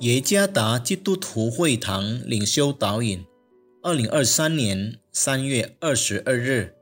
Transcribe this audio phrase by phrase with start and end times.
[0.00, 3.22] 耶加达基督徒会堂领袖导引，
[3.82, 6.74] 二零二三年三月二十二日，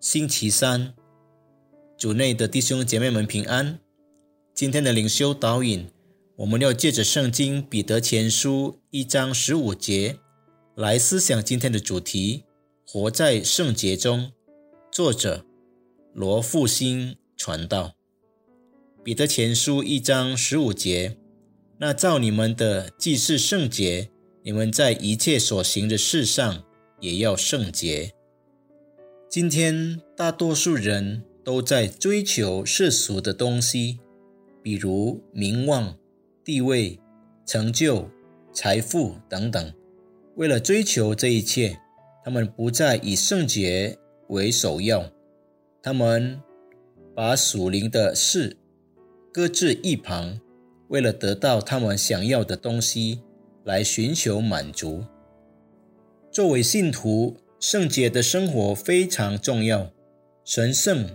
[0.00, 0.94] 星期三，
[1.98, 3.78] 主内的弟兄姐妹们平安。
[4.54, 5.86] 今天的领袖导引，
[6.36, 10.16] 我们要借着圣经彼得前书一章十五节
[10.74, 12.44] 来思想今天的主题：
[12.86, 14.32] 活在圣洁中。
[14.90, 15.44] 作者
[16.14, 17.92] 罗复兴传道。
[19.04, 21.18] 彼得前书一章十五节，
[21.82, 24.08] 那照你们的既是圣洁，
[24.44, 26.62] 你们在一切所行的事上
[27.00, 28.12] 也要圣洁。
[29.28, 33.98] 今天大多数人都在追求世俗的东西，
[34.62, 35.96] 比如名望、
[36.44, 37.00] 地位、
[37.44, 38.08] 成就、
[38.52, 39.74] 财富等等。
[40.36, 41.80] 为了追求这一切，
[42.24, 45.10] 他们不再以圣洁为首要，
[45.82, 46.40] 他们
[47.12, 48.56] 把属灵的事。
[49.32, 50.38] 搁置一旁，
[50.92, 53.22] 为了得到他们想要的东西
[53.64, 55.02] 来寻求满足。
[56.30, 59.90] 作为信徒，圣洁的生活非常重要。
[60.44, 61.08] 神圣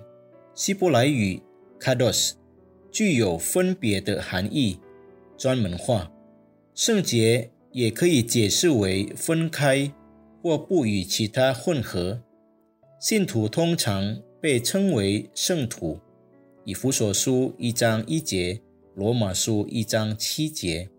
[0.55, 1.43] 希伯来语
[1.79, 2.31] “kados”
[2.91, 4.79] 具有分别的含义，
[5.37, 6.11] 专门化。
[6.73, 9.91] 圣洁也可以解释为分开
[10.41, 12.23] 或不与其他混合。
[12.99, 15.99] 信徒通常被称为圣徒。
[16.65, 18.59] 以弗所书一章一节，
[18.97, 20.89] 罗马书一章七节，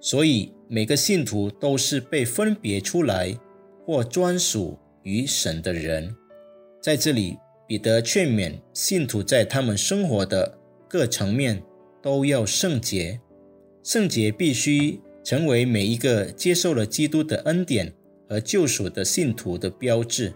[0.00, 3.38] 所以每个信徒都是被分别出来
[3.84, 6.16] 或专属于神的人。
[6.80, 7.36] 在这里，
[7.68, 11.62] 彼得劝勉信徒在他们生活的各层面
[12.00, 13.20] 都要圣洁，
[13.82, 17.92] 圣洁必须成为每一个接受了基督的恩典
[18.26, 20.32] 和救赎的信徒的标志。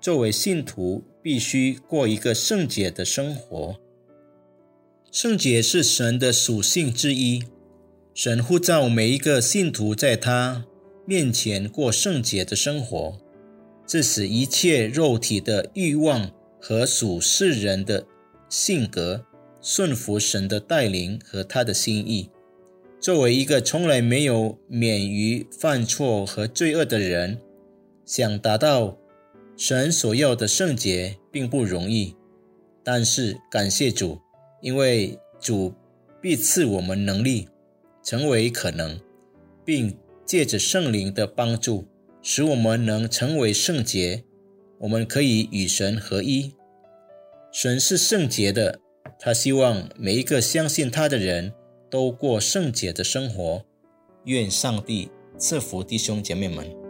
[0.00, 3.78] 作为信徒，必须过一个圣洁的生活。
[5.10, 7.42] 圣洁是神的属性之一，
[8.12, 10.66] 神呼召每一个信徒在他
[11.06, 13.18] 面前过圣洁的生活，
[13.86, 16.30] 致使一切肉体的欲望
[16.60, 18.06] 和属世人的
[18.50, 19.24] 性格
[19.62, 22.28] 顺服神的带领和他的心意。
[23.00, 27.40] 作为一个从来没有免于犯错和罪恶的人，
[28.04, 28.98] 想达到
[29.56, 32.14] 神所要的圣洁并不容易，
[32.84, 34.20] 但是感谢主。
[34.60, 35.72] 因为主
[36.20, 37.48] 必赐我们能力，
[38.02, 39.00] 成为可能，
[39.64, 41.86] 并借着圣灵的帮助，
[42.22, 44.24] 使我们能成为圣洁。
[44.80, 46.54] 我们可以与神合一。
[47.52, 48.80] 神是圣洁的，
[49.18, 51.52] 他希望每一个相信他的人
[51.90, 53.64] 都过圣洁的生活。
[54.24, 56.87] 愿上帝赐福弟兄姐妹们。